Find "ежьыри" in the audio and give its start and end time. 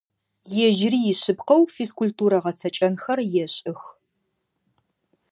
0.65-0.99